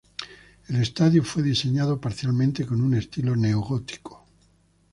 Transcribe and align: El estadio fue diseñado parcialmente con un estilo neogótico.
El 0.67 0.81
estadio 0.81 1.23
fue 1.23 1.43
diseñado 1.43 2.01
parcialmente 2.01 2.65
con 2.65 2.81
un 2.81 2.95
estilo 2.95 3.35
neogótico. 3.35 4.25